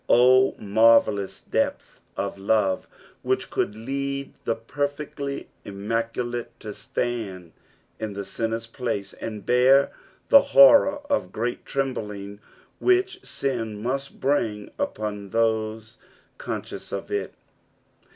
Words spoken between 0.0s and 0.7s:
Oh,